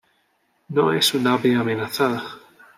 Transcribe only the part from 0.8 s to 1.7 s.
es un ave